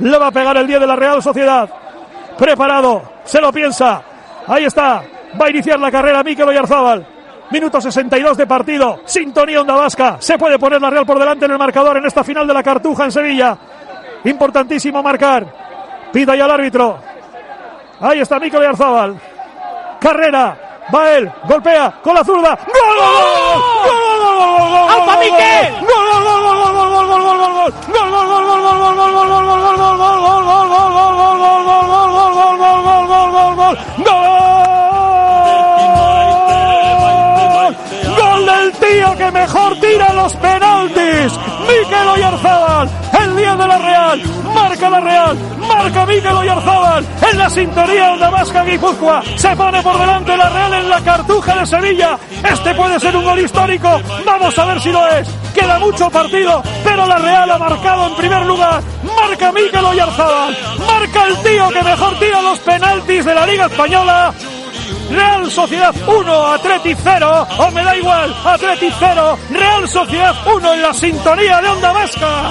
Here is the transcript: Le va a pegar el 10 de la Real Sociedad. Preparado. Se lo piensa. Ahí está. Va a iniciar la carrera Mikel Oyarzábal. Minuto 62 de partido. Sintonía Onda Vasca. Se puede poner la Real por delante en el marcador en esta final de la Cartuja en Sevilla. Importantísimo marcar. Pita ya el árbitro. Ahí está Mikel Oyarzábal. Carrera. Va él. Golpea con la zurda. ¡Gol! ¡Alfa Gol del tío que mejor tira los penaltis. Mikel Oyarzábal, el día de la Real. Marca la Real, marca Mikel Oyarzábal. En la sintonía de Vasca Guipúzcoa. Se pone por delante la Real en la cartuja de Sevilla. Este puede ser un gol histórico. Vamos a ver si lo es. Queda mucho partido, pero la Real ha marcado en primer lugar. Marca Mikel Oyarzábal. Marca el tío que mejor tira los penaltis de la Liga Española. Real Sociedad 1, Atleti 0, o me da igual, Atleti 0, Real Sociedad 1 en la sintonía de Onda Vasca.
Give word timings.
Le 0.00 0.18
va 0.18 0.28
a 0.28 0.32
pegar 0.32 0.56
el 0.56 0.66
10 0.66 0.80
de 0.80 0.86
la 0.86 0.96
Real 0.96 1.22
Sociedad. 1.22 1.68
Preparado. 2.38 3.02
Se 3.24 3.40
lo 3.40 3.52
piensa. 3.52 4.02
Ahí 4.46 4.64
está. 4.64 5.02
Va 5.40 5.46
a 5.46 5.50
iniciar 5.50 5.78
la 5.78 5.90
carrera 5.90 6.22
Mikel 6.22 6.48
Oyarzábal. 6.48 7.06
Minuto 7.50 7.80
62 7.80 8.36
de 8.36 8.46
partido. 8.46 9.00
Sintonía 9.04 9.60
Onda 9.60 9.74
Vasca. 9.74 10.16
Se 10.20 10.38
puede 10.38 10.58
poner 10.58 10.80
la 10.80 10.90
Real 10.90 11.04
por 11.04 11.18
delante 11.18 11.44
en 11.44 11.50
el 11.52 11.58
marcador 11.58 11.96
en 11.98 12.06
esta 12.06 12.24
final 12.24 12.46
de 12.46 12.54
la 12.54 12.62
Cartuja 12.62 13.04
en 13.04 13.12
Sevilla. 13.12 13.56
Importantísimo 14.24 15.02
marcar. 15.02 15.46
Pita 16.12 16.34
ya 16.34 16.46
el 16.46 16.50
árbitro. 16.50 16.98
Ahí 18.00 18.20
está 18.20 18.38
Mikel 18.38 18.60
Oyarzábal. 18.60 19.16
Carrera. 20.00 20.56
Va 20.94 21.10
él. 21.10 21.30
Golpea 21.44 21.94
con 22.02 22.14
la 22.14 22.24
zurda. 22.24 22.58
¡Gol! 22.66 23.90
¡Alfa 23.90 23.99
Gol 38.16 38.46
del 38.46 38.72
tío 38.72 39.16
que 39.16 39.30
mejor 39.30 39.80
tira 39.80 40.12
los 40.12 40.34
penaltis. 40.36 41.32
Mikel 41.60 42.08
Oyarzábal, 42.14 42.90
el 43.22 43.36
día 43.36 43.54
de 43.54 43.66
la 43.66 43.78
Real. 43.78 44.22
Marca 44.54 44.90
la 44.90 45.00
Real, 45.00 45.38
marca 45.68 46.06
Mikel 46.06 46.36
Oyarzábal. 46.36 47.06
En 47.30 47.38
la 47.38 47.50
sintonía 47.50 48.16
de 48.16 48.28
Vasca 48.28 48.64
Guipúzcoa. 48.64 49.22
Se 49.36 49.54
pone 49.54 49.82
por 49.82 49.98
delante 49.98 50.36
la 50.36 50.48
Real 50.48 50.74
en 50.74 50.88
la 50.90 51.00
cartuja 51.00 51.60
de 51.60 51.66
Sevilla. 51.66 52.18
Este 52.42 52.74
puede 52.74 52.98
ser 52.98 53.16
un 53.16 53.24
gol 53.24 53.38
histórico. 53.38 54.00
Vamos 54.24 54.58
a 54.58 54.64
ver 54.64 54.80
si 54.80 54.90
lo 54.90 55.06
es. 55.08 55.28
Queda 55.54 55.78
mucho 55.78 56.10
partido, 56.10 56.62
pero 56.84 57.06
la 57.06 57.18
Real 57.18 57.50
ha 57.50 57.58
marcado 57.58 58.08
en 58.08 58.14
primer 58.16 58.46
lugar. 58.46 58.82
Marca 59.16 59.52
Mikel 59.52 59.84
Oyarzábal. 59.84 60.56
Marca 60.86 61.26
el 61.26 61.36
tío 61.38 61.68
que 61.68 61.82
mejor 61.82 62.18
tira 62.18 62.29
los 62.50 62.58
penaltis 62.60 63.24
de 63.24 63.32
la 63.32 63.46
Liga 63.46 63.66
Española. 63.66 64.34
Real 65.08 65.48
Sociedad 65.50 65.94
1, 66.04 66.46
Atleti 66.46 66.96
0, 67.00 67.46
o 67.58 67.70
me 67.70 67.84
da 67.84 67.96
igual, 67.96 68.34
Atleti 68.44 68.88
0, 68.98 69.38
Real 69.50 69.88
Sociedad 69.88 70.34
1 70.46 70.74
en 70.74 70.82
la 70.82 70.92
sintonía 70.92 71.60
de 71.60 71.68
Onda 71.68 71.92
Vasca. 71.92 72.48